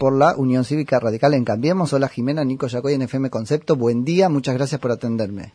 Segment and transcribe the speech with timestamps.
[0.00, 1.92] por la Unión Cívica Radical en Cambiemos.
[1.92, 3.76] Hola Jimena, Nico Yacoy en FM Concepto.
[3.76, 5.52] Buen día, muchas gracias por atenderme.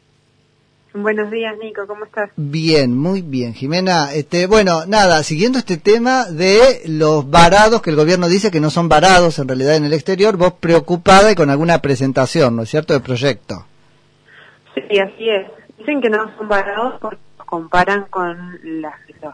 [0.93, 2.29] Buenos días, Nico, ¿cómo estás?
[2.35, 4.13] Bien, muy bien, Jimena.
[4.13, 8.69] Este, bueno, nada, siguiendo este tema de los varados que el gobierno dice que no
[8.69, 12.69] son varados en realidad en el exterior, vos preocupada y con alguna presentación, ¿no es
[12.69, 13.65] cierto?, de proyecto.
[14.75, 15.47] Sí, así es.
[15.79, 18.93] Dicen que no son varados porque comparan con los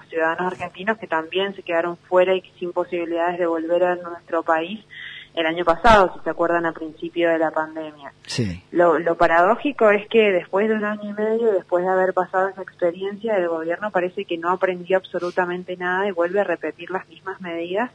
[0.10, 4.86] ciudadanos argentinos que también se quedaron fuera y sin posibilidades de volver a nuestro país
[5.34, 8.12] el año pasado, si se acuerdan, a principio de la pandemia.
[8.26, 8.64] Sí.
[8.72, 12.50] Lo, lo paradójico es que después de un año y medio, después de haber pasado
[12.50, 17.08] esa experiencia, el gobierno parece que no aprendió absolutamente nada y vuelve a repetir las
[17.08, 17.92] mismas medidas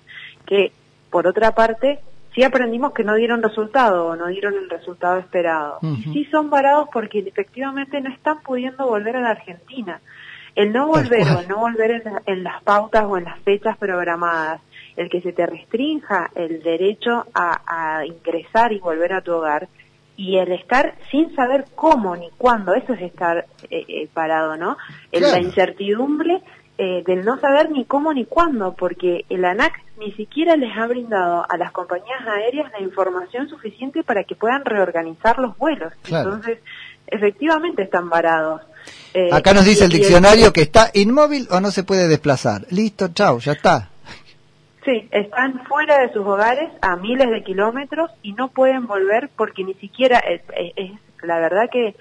[0.47, 0.73] que,
[1.11, 2.01] por otra parte,
[2.37, 5.79] sí aprendimos que no dieron resultado o no dieron el resultado esperado.
[5.83, 10.01] Y sí son varados porque efectivamente no están pudiendo volver a la Argentina.
[10.55, 14.61] El no volver o no volver en, en las pautas o en las fechas programadas
[14.97, 19.69] el que se te restrinja el derecho a, ingresar y volver a tu hogar
[20.17, 24.79] y el estar sin saber cómo ni cuándo, eso es estar eh, eh, parado, ¿no?
[25.13, 26.41] La incertidumbre
[26.79, 30.87] eh, del no saber ni cómo ni cuándo, porque el ANAC ni siquiera les ha
[30.87, 35.93] brindado a las compañías aéreas la información suficiente para que puedan reorganizar los vuelos.
[36.07, 36.59] Entonces,
[37.07, 38.61] efectivamente están varados.
[39.33, 42.67] Acá nos dice el diccionario que está inmóvil o no se puede desplazar.
[42.71, 43.91] Listo, chao, ya está.
[44.85, 49.65] Sí, están fuera de sus hogares a miles de kilómetros y no pueden volver porque
[49.65, 50.43] ni siquiera es,
[51.23, 51.97] la verdad que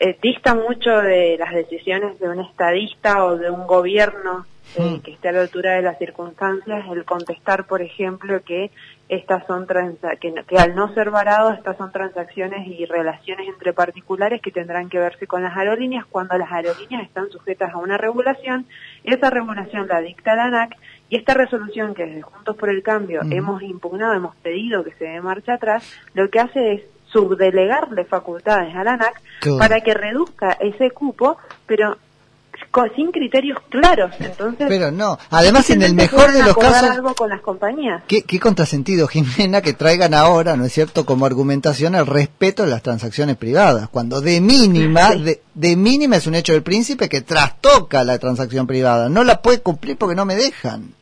[0.00, 5.00] eh, dista mucho de las decisiones de un estadista o de un gobierno eh, mm.
[5.00, 8.70] que esté a la altura de las circunstancias el contestar, por ejemplo, que
[9.10, 14.40] estas son que, que, al no ser varado estas son transacciones y relaciones entre particulares
[14.40, 18.66] que tendrán que verse con las aerolíneas cuando las aerolíneas están sujetas a una regulación,
[19.04, 20.76] esa regulación la dicta la ANAC
[21.10, 25.04] y esta resolución que desde Juntos por el Cambio hemos impugnado, hemos pedido que se
[25.04, 25.84] dé marcha atrás,
[26.14, 26.82] lo que hace es
[27.12, 29.20] subdelegarle facultades a la ANAC
[29.58, 31.36] para que reduzca ese cupo,
[31.66, 31.96] pero
[32.94, 34.12] sin criterios claros.
[34.18, 38.02] Entonces, pero no, además en el mejor de los casos algo con las compañías.
[38.06, 42.70] ¿qué, ¿Qué contrasentido, Jimena, que traigan ahora, ¿no es cierto?, como argumentación el respeto de
[42.70, 47.22] las transacciones privadas, cuando de mínima, de, de mínima es un hecho del príncipe que
[47.22, 50.94] trastoca la transacción privada, no la puede cumplir porque no me dejan.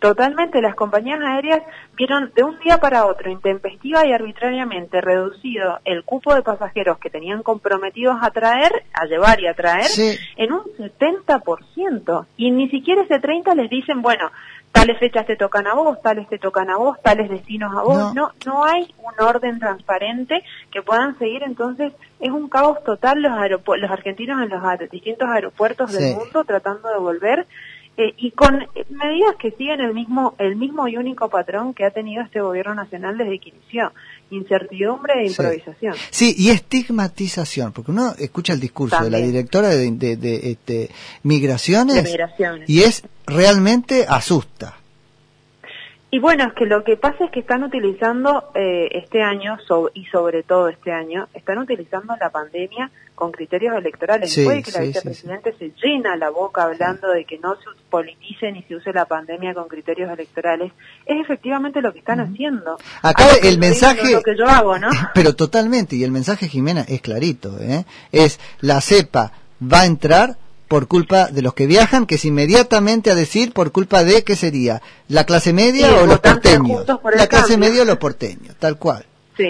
[0.00, 1.60] Totalmente, las compañías aéreas
[1.94, 7.10] vieron de un día para otro, intempestiva y arbitrariamente reducido el cupo de pasajeros que
[7.10, 9.90] tenían comprometidos a traer, a llevar y a traer,
[10.36, 12.26] en un 70%.
[12.38, 14.30] Y ni siquiera ese 30 les dicen, bueno,
[14.72, 18.14] tales fechas te tocan a vos, tales te tocan a vos, tales destinos a vos.
[18.14, 21.42] No, no, hay un orden transparente que puedan seguir.
[21.42, 23.32] Entonces, es un caos total los,
[23.78, 27.46] los argentinos en los distintos aeropuertos del mundo tratando de volver
[28.00, 31.90] eh, y con medidas que siguen el mismo, el mismo y único patrón que ha
[31.90, 33.92] tenido este gobierno nacional desde que inició,
[34.30, 35.94] incertidumbre e improvisación.
[36.08, 40.88] Sí, y estigmatización, porque uno escucha el discurso de la directora de, de, este,
[41.24, 42.16] migraciones,
[42.66, 44.78] y es realmente asusta.
[46.10, 49.58] Y bueno, es que lo que pasa es que están utilizando eh, este año,
[49.92, 54.34] y sobre todo este año, están utilizando la pandemia con criterios electorales.
[54.42, 58.62] Puede que la vicepresidenta se llena la boca hablando de que no se politice ni
[58.62, 60.72] se use la pandemia con criterios electorales.
[61.04, 62.78] Es efectivamente lo que están haciendo.
[63.02, 64.14] Acá el mensaje...
[64.14, 64.88] Lo que yo hago, ¿no?
[65.14, 67.58] Pero totalmente, y el mensaje, Jimena, es clarito.
[67.60, 67.84] ¿eh?
[68.10, 69.32] Es la cepa
[69.62, 73.70] va a entrar por culpa de los que viajan, que es inmediatamente a decir por
[73.70, 74.80] culpa de, ¿qué sería?
[75.08, 76.86] ¿La clase media o los porteños?
[77.16, 79.04] La clase media o los porteños, tal cual.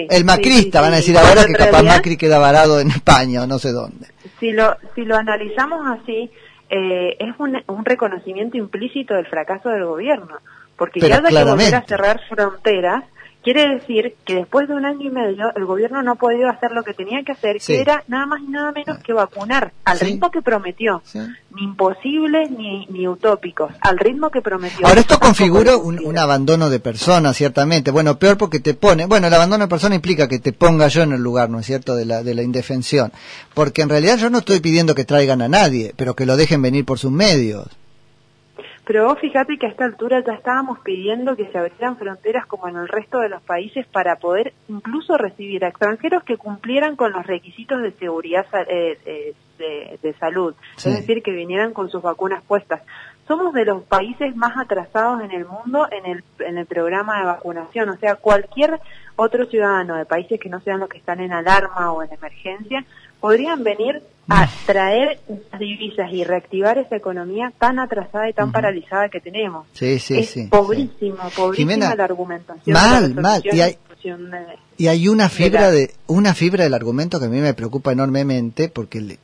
[0.09, 3.59] El macrista, van a decir ahora que capaz Macri queda varado en España o no
[3.59, 4.07] sé dónde.
[4.39, 6.31] Si lo, si lo analizamos así,
[6.69, 10.37] eh, es un, un reconocimiento implícito del fracaso del gobierno,
[10.77, 13.03] porque ya que volver a cerrar fronteras,
[13.43, 16.71] Quiere decir que después de un año y medio el gobierno no ha podido hacer
[16.73, 19.99] lo que tenía que hacer, que era nada más y nada menos que vacunar al
[19.99, 21.01] ritmo que prometió,
[21.55, 24.85] ni imposibles ni, ni utópicos, al ritmo que prometió.
[24.85, 27.89] Ahora esto configura un, abandono de personas, ciertamente.
[27.89, 31.01] Bueno, peor porque te pone, bueno, el abandono de personas implica que te ponga yo
[31.01, 33.11] en el lugar, ¿no es cierto?, de la, de la indefensión.
[33.55, 36.61] Porque en realidad yo no estoy pidiendo que traigan a nadie, pero que lo dejen
[36.61, 37.67] venir por sus medios.
[38.91, 42.67] Pero vos fíjate que a esta altura ya estábamos pidiendo que se abrieran fronteras como
[42.67, 47.13] en el resto de los países para poder incluso recibir a extranjeros que cumplieran con
[47.13, 52.43] los requisitos de seguridad eh, eh, de, salud, es decir, que vinieran con sus vacunas
[52.43, 52.81] puestas.
[53.31, 57.25] Somos de los países más atrasados en el mundo en el, en el programa de
[57.27, 57.87] vacunación.
[57.87, 58.77] O sea, cualquier
[59.15, 62.83] otro ciudadano de países que no sean los que están en alarma o en emergencia
[63.21, 69.07] podrían venir a traer las divisas y reactivar esa economía tan atrasada y tan paralizada
[69.07, 69.65] que tenemos.
[69.71, 70.47] Sí, sí, es sí.
[70.47, 72.73] pobrísimo, pobrísima la argumentación.
[72.73, 73.41] Mal, mal.
[73.45, 73.77] Y hay,
[74.75, 78.67] y hay una fibra de una fibra del argumento que a mí me preocupa enormemente
[78.67, 79.17] porque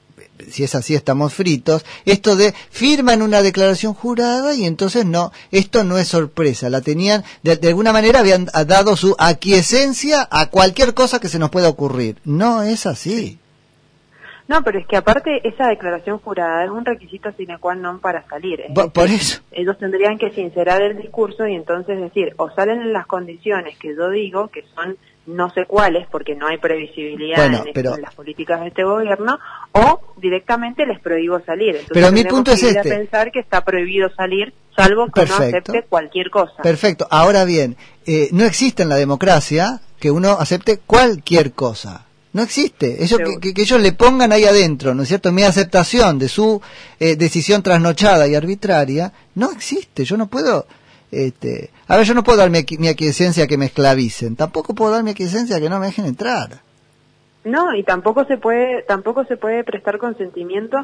[0.49, 5.83] si es así estamos fritos, esto de firman una declaración jurada y entonces no, esto
[5.83, 11.19] no es sorpresa, la tenían, de, alguna manera habían dado su aquiescencia a cualquier cosa
[11.19, 12.17] que se nos pueda ocurrir.
[12.23, 13.39] No es así.
[14.47, 18.23] No, pero es que aparte esa declaración jurada es un requisito sine qua non para
[18.29, 18.63] salir.
[18.93, 19.41] Por, eso.
[19.51, 23.93] Ellos tendrían que sincerar el discurso y entonces decir, o salen en las condiciones que
[23.93, 24.95] yo digo, que son
[25.25, 29.37] no sé cuáles, porque no hay previsibilidad en, las políticas de este gobierno,
[29.73, 31.69] o directamente les prohíbo salir.
[31.69, 32.89] Entonces, pero mi punto es este.
[32.89, 36.61] pensar que está prohibido salir, salvo que no acepte cualquier cosa.
[36.61, 37.07] Perfecto.
[37.09, 42.05] Ahora bien, eh, no existe en la democracia que uno acepte cualquier cosa.
[42.33, 43.03] No existe.
[43.03, 45.31] Eso que, ellos le pongan ahí adentro, ¿no es cierto?
[45.31, 46.61] Mi aceptación de su
[46.99, 50.05] eh, decisión trasnochada y arbitraria no existe.
[50.05, 50.67] Yo no puedo
[51.11, 54.91] este, a ver, yo no puedo dar mi, mi aquiescencia que me esclavicen, tampoco puedo
[54.91, 56.66] dar mi aquiescencia que no me dejen entrar.
[57.47, 60.77] No, y tampoco se puede, tampoco se puede prestar consentimiento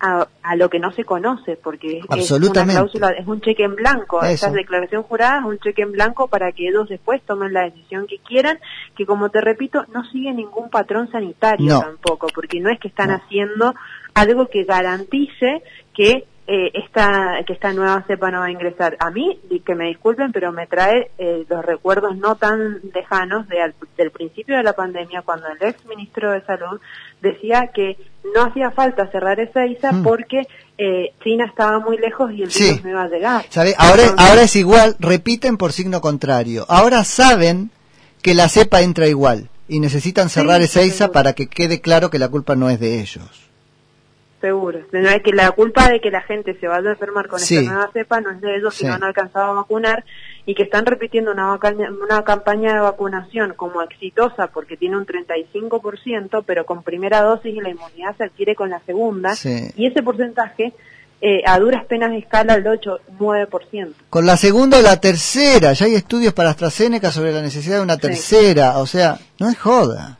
[0.00, 3.76] a, a, lo que no se conoce, porque es, una cláusula, es un cheque en
[3.76, 4.20] blanco.
[4.22, 8.08] Esa declaración jurada es un cheque en blanco para que ellos después tomen la decisión
[8.08, 8.58] que quieran,
[8.96, 13.12] que como te repito, no sigue ningún patrón sanitario tampoco, porque no es que están
[13.12, 13.74] haciendo
[14.14, 15.62] algo que garantice
[15.94, 18.96] que eh, esta, que esta nueva cepa no va a ingresar.
[19.00, 23.74] A mí, que me disculpen, pero me trae eh, los recuerdos no tan lejanos de,
[23.98, 26.80] del principio de la pandemia, cuando el ex ministro de Salud
[27.20, 27.98] decía que
[28.34, 30.02] no hacía falta cerrar esa isla mm.
[30.02, 30.46] porque
[30.78, 33.44] eh, China estaba muy lejos y el virus no iba a llegar.
[33.76, 36.64] Ahora, ahora es igual, repiten por signo contrario.
[36.70, 37.70] Ahora saben
[38.22, 42.18] que la cepa entra igual y necesitan cerrar esa isla para que quede claro que
[42.18, 43.47] la culpa no es de ellos.
[44.40, 44.80] Seguro.
[44.92, 47.60] No es que la culpa de que la gente se vaya a enfermar con esta
[47.60, 50.04] nueva cepa no es de ellos que no han alcanzado a vacunar
[50.46, 56.44] y que están repitiendo una, una campaña de vacunación como exitosa porque tiene un 35%,
[56.46, 59.34] pero con primera dosis y la inmunidad se adquiere con la segunda.
[59.76, 60.72] Y ese porcentaje
[61.20, 63.92] eh, a duras penas escala el 8-9%.
[64.08, 67.82] Con la segunda o la tercera, ya hay estudios para AstraZeneca sobre la necesidad de
[67.82, 70.18] una tercera, o sea, no es joda.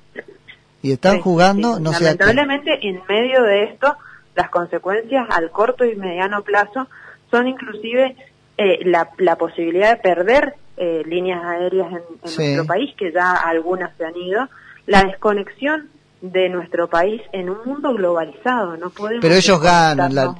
[0.82, 2.04] Y están jugando, no sé.
[2.04, 3.96] Lamentablemente, en medio de esto,
[4.38, 6.86] las consecuencias al corto y mediano plazo
[7.30, 8.16] son inclusive
[8.56, 13.90] eh, la, la, posibilidad de perder eh, líneas aéreas en, nuestro país, que ya algunas
[13.96, 14.48] se han ido,
[14.86, 15.88] la desconexión
[16.20, 18.76] de nuestro país en un mundo globalizado.
[18.76, 20.14] No podemos Pero ellos ganan.
[20.14, 20.34] La,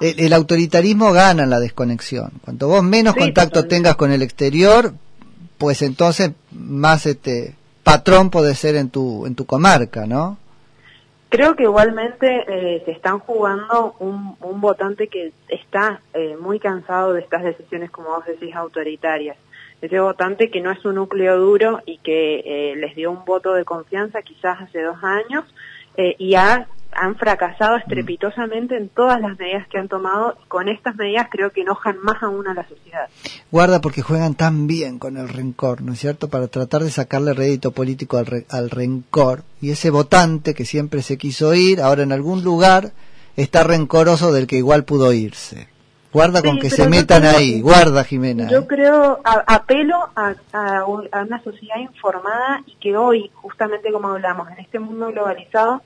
[0.00, 2.30] el, autoritarismo gana la desconexión.
[2.42, 4.92] Cuanto vos menos contacto tengas con el exterior,
[5.56, 10.38] pues entonces más este patrón puede ser en tu en tu comarca, ¿no?
[11.34, 17.12] Creo que igualmente eh, se están jugando un, un votante que está eh, muy cansado
[17.12, 19.36] de estas decisiones, como vos decís, autoritarias.
[19.82, 23.52] Ese votante que no es un núcleo duro y que eh, les dio un voto
[23.52, 25.44] de confianza quizás hace dos años
[25.96, 30.36] y ha han fracasado estrepitosamente en todas las medidas que han tomado.
[30.48, 33.08] Con estas medidas creo que enojan más aún a la sociedad.
[33.50, 36.28] Guarda porque juegan tan bien con el rencor, ¿no es cierto?
[36.28, 39.42] Para tratar de sacarle rédito político al, al rencor.
[39.60, 42.92] Y ese votante que siempre se quiso ir, ahora en algún lugar
[43.36, 45.68] está rencoroso del que igual pudo irse.
[46.14, 48.48] Guarda con que se metan ahí, guarda Jimena.
[48.48, 54.60] Yo creo, apelo a, a, una sociedad informada y que hoy, justamente como hablamos, en
[54.60, 55.82] este mundo globalizado,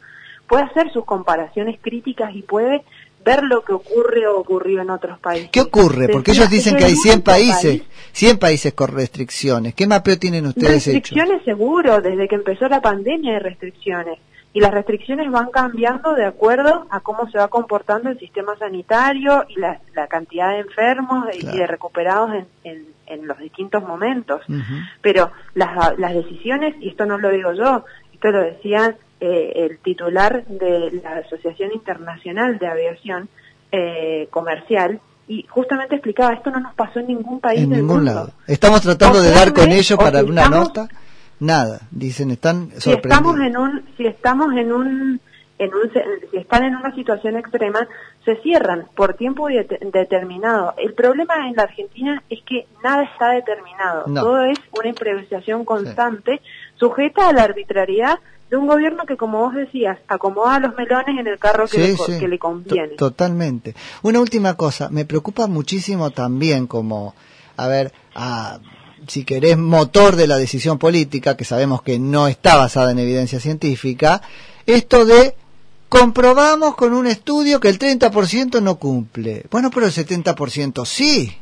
[0.48, 2.82] puede hacer sus comparaciones críticas y puede
[3.24, 5.50] ver lo que ocurre o ocurrió en otros países.
[5.50, 6.08] ¿Qué ocurre?
[6.08, 9.74] Porque ellos dicen que hay 100 países, 100 países con restricciones.
[9.74, 14.18] ¿Qué mapeo tienen ustedes Restricciones seguro, desde que empezó la pandemia hay restricciones.
[14.54, 19.44] Y las restricciones van cambiando de acuerdo a cómo se va comportando el sistema sanitario
[19.48, 19.78] y la,
[20.08, 22.30] cantidad de enfermos y de recuperados
[22.64, 24.40] en, en, los distintos momentos.
[25.02, 29.78] Pero las, las decisiones, y esto no lo digo yo, esto lo decían eh, el
[29.78, 33.28] titular de la Asociación Internacional de Aviación
[33.72, 37.96] eh, Comercial y justamente explicaba esto no nos pasó en ningún país en del ningún
[37.96, 38.14] mundo.
[38.14, 38.32] lado.
[38.46, 40.88] Estamos tratando de dar con ello para una nota.
[41.40, 45.20] Nada dicen están si estamos en un si estamos en un
[45.58, 45.90] en un,
[46.30, 47.86] si están en una situación extrema,
[48.24, 50.74] se cierran por tiempo determinado.
[50.78, 56.40] El problema en la Argentina es que nada está determinado, todo es una improvisación constante,
[56.76, 58.20] sujeta a la arbitrariedad
[58.50, 62.18] de un gobierno que, como vos decías, acomoda los melones en el carro que, le,
[62.18, 62.94] que le conviene.
[62.96, 63.74] Totalmente.
[64.02, 67.14] Una última cosa, me preocupa muchísimo también como,
[67.56, 68.58] a ver, a
[69.06, 73.40] si querés, motor de la decisión política, que sabemos que no está basada en evidencia
[73.40, 74.22] científica,
[74.66, 75.34] esto de
[75.88, 79.44] comprobamos con un estudio que el 30% no cumple.
[79.50, 81.36] Bueno, pero el 70% sí.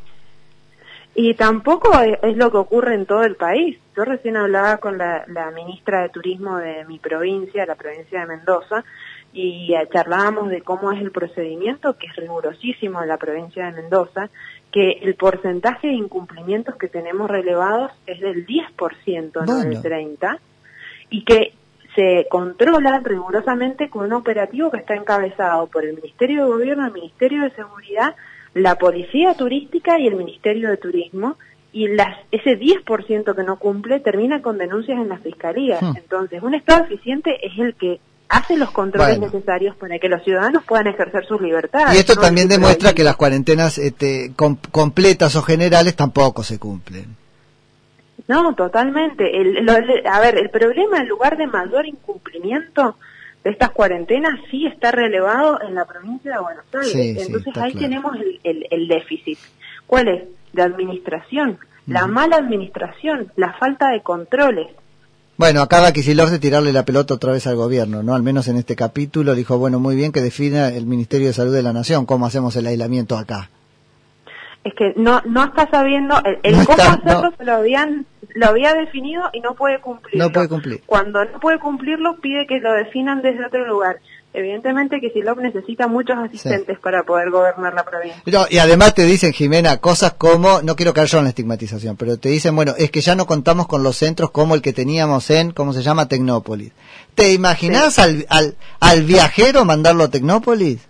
[1.18, 3.78] Y tampoco es, lo que ocurre en todo el país.
[3.96, 8.26] Yo recién hablaba con la, la ministra de Turismo de mi provincia, la provincia de
[8.26, 8.84] Mendoza,
[9.32, 14.28] y charlábamos de cómo es el procedimiento, que es rigurosísimo en la provincia de Mendoza,
[14.70, 20.38] que el porcentaje de incumplimientos que tenemos relevados es del 10%, no del 30%,
[21.08, 21.54] y que
[21.94, 26.92] se controla rigurosamente con un operativo que está encabezado por el Ministerio de Gobierno, el
[26.92, 28.14] Ministerio de Seguridad,
[28.56, 31.36] la Policía Turística y el Ministerio de Turismo,
[31.72, 35.78] y las, ese 10% que no cumple termina con denuncias en la Fiscalía.
[35.78, 35.94] Hmm.
[35.94, 40.64] Entonces, un Estado eficiente es el que hace los controles necesarios para que los ciudadanos
[40.64, 41.94] puedan ejercer sus libertades.
[41.94, 44.32] Y esto también demuestra que las cuarentenas este,
[44.72, 47.14] completas o generales tampoco se cumplen.
[48.26, 49.38] No, totalmente.
[49.38, 52.96] El, a ver, el problema, en lugar de mayor incumplimiento
[53.46, 57.28] de estas cuarentenas, sí está relevado en la provincia de Buenos Aires.
[57.28, 59.38] Entonces ahí tenemos el, el, déficit.
[59.86, 60.24] ¿Cuál es?
[60.52, 61.56] De administración.
[61.86, 64.66] La mala administración, la falta de controles.
[65.36, 68.16] Bueno, acaba Kicillof de tirarle la pelota otra vez al gobierno, ¿no?
[68.16, 71.54] Al menos en este capítulo dijo, bueno, muy bien que defina el Ministerio de Salud
[71.54, 73.50] de la Nación cómo hacemos el aislamiento acá.
[74.66, 78.04] Es que no no está sabiendo, el, cómo hacerlo se lo habían
[78.34, 80.24] lo había definido y no puede cumplirlo.
[80.24, 80.82] No puede cumplir.
[80.86, 84.00] Cuando no puede cumplirlo, pide que lo definan desde otro lugar.
[84.34, 88.20] Evidentemente que Silop necesita muchos asistentes para poder gobernar la provincia.
[88.50, 92.18] y además te dicen, Jimena, cosas como, no quiero caer yo en la estigmatización, pero
[92.18, 95.30] te dicen, bueno, es que ya no contamos con los centros como el que teníamos
[95.30, 96.08] en, ¿cómo se llama?
[96.08, 96.72] Tecnópolis.
[97.14, 100.80] ¿Te imaginas al, al, al viajero mandarlo a Tecnópolis?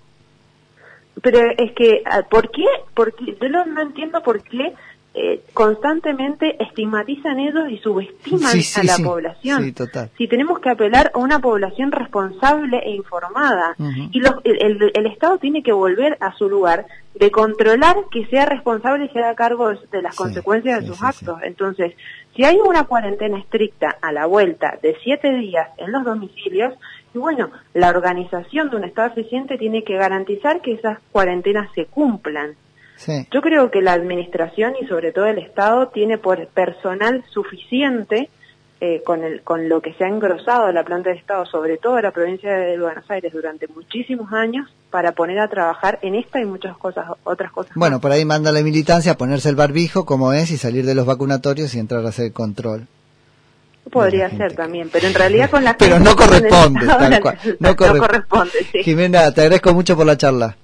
[1.23, 2.67] Pero es que, ¿por qué?
[2.95, 4.75] Porque yo no entiendo por qué
[5.19, 9.75] eh, constantemente estigmatizan ellos y subestiman a la población.
[10.19, 13.75] Si tenemos que apelar a una población responsable e informada,
[14.13, 16.85] y el, Estado tiene que volver a su lugar
[17.19, 21.39] de controlar que sea responsable y se haga cargo de, las consecuencias de sus actos.
[21.43, 21.95] Entonces,
[22.35, 26.75] si hay una cuarentena estricta a la vuelta de siete días en los domicilios,
[27.15, 31.87] y bueno, la organización de un Estado eficiente tiene que garantizar que esas cuarentenas se
[31.87, 32.57] cumplan.
[33.31, 38.31] Yo creo que la administración y sobre todo el Estado tiene por personal suficiente
[38.81, 42.01] eh, con, el, con lo que se ha engrosado la planta de Estado, sobre todo
[42.01, 46.45] la provincia de Buenos Aires durante muchísimos años, para poner a trabajar en esta y
[46.45, 47.73] muchas cosas, otras cosas.
[47.75, 50.95] Bueno, por ahí manda la militancia a ponerse el barbijo, como es, y salir de
[50.95, 52.87] los vacunatorios y entrar a hacer control.
[53.91, 55.75] Podría ser también, pero en realidad con la...
[55.79, 56.87] Pero no corresponde,
[57.61, 58.53] No, corresponde,
[58.83, 60.57] Jimena, te agradezco mucho por la charla.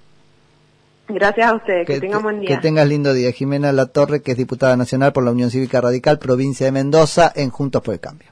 [1.15, 2.49] Gracias a ustedes, que, tengan buen día.
[2.49, 3.33] Que tengas lindo día.
[3.33, 7.33] Jimena La Torre, que es diputada nacional por la Unión Cívica Radical, provincia de Mendoza,
[7.35, 8.29] en Juntos por el Cambio.